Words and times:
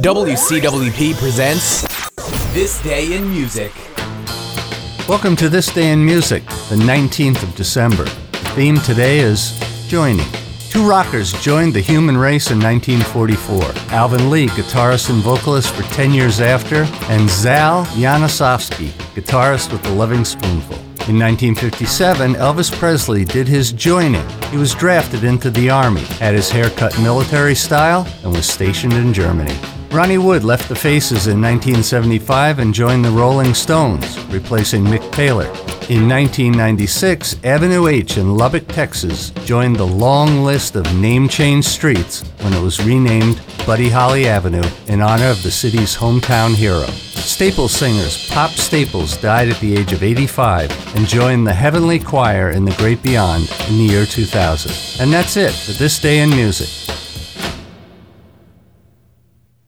WCWP 0.00 1.14
presents 1.16 1.82
This 2.54 2.82
Day 2.82 3.14
in 3.14 3.28
Music. 3.28 3.70
Welcome 5.06 5.36
to 5.36 5.50
This 5.50 5.72
Day 5.72 5.90
in 5.92 6.02
Music, 6.02 6.42
the 6.70 6.76
19th 6.76 7.42
of 7.42 7.54
December. 7.54 8.04
The 8.04 8.52
theme 8.54 8.78
today 8.78 9.18
is 9.18 9.52
joining. 9.88 10.26
Two 10.70 10.88
rockers 10.88 11.34
joined 11.42 11.74
the 11.74 11.80
human 11.80 12.16
race 12.16 12.50
in 12.50 12.58
1944 12.58 13.92
Alvin 13.94 14.30
Lee, 14.30 14.46
guitarist 14.48 15.10
and 15.10 15.22
vocalist 15.22 15.74
for 15.74 15.82
10 15.94 16.14
years 16.14 16.40
after, 16.40 16.84
and 17.12 17.28
Zal 17.28 17.84
Janosovsky, 17.84 18.88
guitarist 19.14 19.72
with 19.72 19.82
the 19.82 19.92
Lovin' 19.92 20.24
Spoonful. 20.24 20.76
In 21.08 21.18
1957, 21.18 22.34
Elvis 22.34 22.72
Presley 22.78 23.26
did 23.26 23.46
his 23.46 23.72
joining. 23.72 24.26
He 24.50 24.56
was 24.56 24.74
drafted 24.74 25.24
into 25.24 25.50
the 25.50 25.68
Army, 25.68 26.04
had 26.18 26.32
his 26.32 26.48
hair 26.48 26.70
cut 26.70 26.98
military 27.00 27.54
style, 27.54 28.06
and 28.22 28.32
was 28.32 28.48
stationed 28.48 28.94
in 28.94 29.12
Germany. 29.12 29.54
Ronnie 29.92 30.16
Wood 30.16 30.42
left 30.42 30.70
the 30.70 30.74
Faces 30.74 31.26
in 31.26 31.42
1975 31.42 32.60
and 32.60 32.72
joined 32.72 33.04
the 33.04 33.10
Rolling 33.10 33.52
Stones, 33.52 34.18
replacing 34.28 34.84
Mick 34.84 35.12
Taylor. 35.12 35.44
In 35.90 36.08
1996, 36.08 37.36
Avenue 37.44 37.86
H 37.88 38.16
in 38.16 38.34
Lubbock, 38.34 38.66
Texas 38.68 39.28
joined 39.44 39.76
the 39.76 39.86
long 39.86 40.44
list 40.44 40.76
of 40.76 40.94
name 40.98 41.28
change 41.28 41.66
streets 41.66 42.22
when 42.40 42.54
it 42.54 42.62
was 42.62 42.82
renamed 42.82 43.42
Buddy 43.66 43.90
Holly 43.90 44.26
Avenue 44.26 44.66
in 44.86 45.02
honor 45.02 45.26
of 45.26 45.42
the 45.42 45.50
city's 45.50 45.94
hometown 45.94 46.54
hero. 46.54 46.86
Staple 46.86 47.68
singers 47.68 48.30
Pop 48.30 48.52
Staples 48.52 49.18
died 49.18 49.50
at 49.50 49.60
the 49.60 49.76
age 49.76 49.92
of 49.92 50.02
85 50.02 50.96
and 50.96 51.06
joined 51.06 51.46
the 51.46 51.52
Heavenly 51.52 51.98
Choir 51.98 52.52
in 52.52 52.64
the 52.64 52.74
Great 52.76 53.02
Beyond 53.02 53.42
in 53.68 53.76
the 53.76 53.92
year 53.92 54.06
2000. 54.06 55.02
And 55.02 55.12
that's 55.12 55.36
it 55.36 55.52
for 55.52 55.72
this 55.72 56.00
day 56.00 56.20
in 56.20 56.30
music. 56.30 56.91